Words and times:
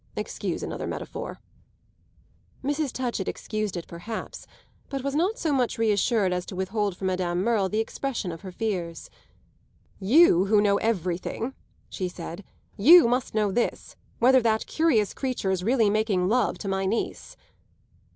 Excuse 0.15 0.63
another 0.63 0.87
metaphor." 0.87 1.39
Mrs. 2.63 2.91
Touchett 2.91 3.27
excused 3.27 3.77
it 3.77 3.85
perhaps, 3.87 4.47
but 4.89 5.03
was 5.03 5.13
not 5.13 5.37
so 5.37 5.53
much 5.53 5.77
reassured 5.77 6.33
as 6.33 6.43
to 6.47 6.55
withhold 6.55 6.97
from 6.97 7.05
Madame 7.05 7.43
Merle 7.43 7.69
the 7.69 7.77
expression 7.77 8.31
of 8.31 8.41
her 8.41 8.51
fears. 8.51 9.11
"You 9.99 10.45
who 10.45 10.59
know 10.59 10.77
everything," 10.79 11.53
she 11.87 12.09
said, 12.09 12.43
"you 12.77 13.07
must 13.07 13.35
know 13.35 13.51
this: 13.51 13.95
whether 14.17 14.41
that 14.41 14.65
curious 14.65 15.13
creature's 15.13 15.63
really 15.63 15.87
making 15.87 16.27
love 16.27 16.57
to 16.57 16.67
my 16.67 16.87
niece." 16.87 17.37